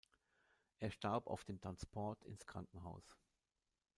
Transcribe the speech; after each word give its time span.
Er 0.79 0.89
starb 0.89 1.27
auf 1.27 1.43
dem 1.45 1.61
Transport 1.61 2.23
ins 2.23 2.47
Krankenhaus. 2.47 3.15